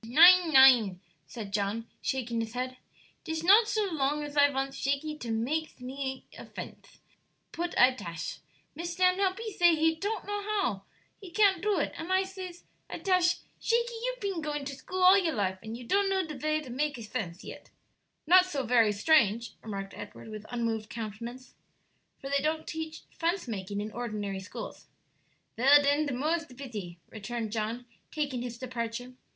"Nein, 0.03 0.51
nein," 0.51 0.99
said 1.27 1.53
John, 1.53 1.85
shaking 2.01 2.39
his 2.41 2.55
head; 2.55 2.77
"'tis 3.23 3.43
not 3.43 3.67
so 3.67 3.85
long 3.91 4.23
as 4.23 4.35
I 4.35 4.49
vants 4.49 4.75
Shakey 4.75 5.15
to 5.19 5.29
makes 5.29 5.79
mit 5.79 5.79
me 5.85 6.25
a 6.35 6.43
fence; 6.47 7.01
put 7.51 7.77
I 7.77 7.93
tash! 7.93 8.39
Miss 8.73 8.93
Stanhope, 8.93 9.37
he 9.39 9.51
say 9.53 9.75
he 9.75 9.95
ton't 9.95 10.25
can 10.25 10.27
know 10.27 10.41
how 10.41 10.83
to 11.23 11.61
do 11.61 11.77
it; 11.77 11.93
and 11.95 12.11
I 12.11 12.23
says, 12.23 12.63
'I 12.89 12.97
tash! 12.97 13.41
Shakey, 13.59 13.93
you 13.93 14.15
peen 14.19 14.41
goin' 14.41 14.65
to 14.65 14.73
school 14.75 15.03
all 15.03 15.19
your 15.19 15.35
life, 15.35 15.59
and 15.61 15.77
you 15.77 15.83
don't 15.83 16.09
know 16.09 16.25
de 16.25 16.33
vay 16.33 16.61
to 16.61 16.71
makes 16.71 16.97
a 17.01 17.03
fence 17.03 17.43
yet.'" 17.43 17.69
"Not 18.25 18.47
so 18.47 18.63
very 18.65 18.91
strange," 18.91 19.53
remarked 19.61 19.93
Edward, 19.95 20.29
with 20.29 20.47
unmoved 20.49 20.89
countenance, 20.89 21.53
"for 22.17 22.27
they 22.27 22.39
don't 22.41 22.65
teach 22.65 23.03
fence 23.11 23.47
making 23.47 23.79
in 23.79 23.91
ordinary 23.91 24.39
schools." 24.39 24.87
"Vell, 25.57 25.83
den, 25.83 26.07
de 26.07 26.13
more's 26.15 26.47
de 26.47 26.55
bity," 26.55 26.97
returned 27.11 27.51
John, 27.51 27.85
taking 28.09 28.41
his 28.41 28.57
departure. 28.57 29.13